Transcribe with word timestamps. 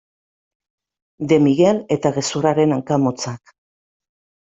De 1.33 1.37
Miguel 1.49 1.83
eta 1.99 2.15
gezurraren 2.19 2.77
hanka 2.79 3.01
motzak. 3.07 3.59